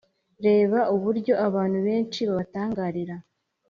reba 0.45 0.79
uryo 1.09 1.33
abantu 1.47 1.77
benshi 1.87 2.19
babatangarira 2.27 3.15